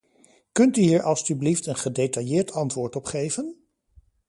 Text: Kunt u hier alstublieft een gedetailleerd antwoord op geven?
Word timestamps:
Kunt 0.51 0.77
u 0.77 0.81
hier 0.81 1.01
alstublieft 1.03 1.65
een 1.65 1.75
gedetailleerd 1.75 2.51
antwoord 2.51 2.95
op 2.95 3.05
geven? 3.05 3.55